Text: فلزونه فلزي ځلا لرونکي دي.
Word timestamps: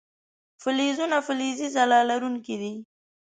فلزونه 0.61 1.17
فلزي 1.27 1.67
ځلا 1.75 1.99
لرونکي 2.09 2.55
دي. 2.61 2.73